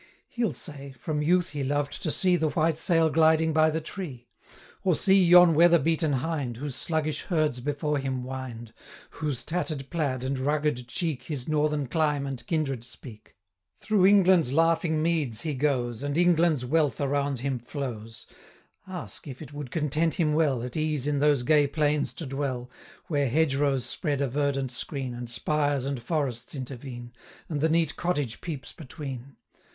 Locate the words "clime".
11.85-12.25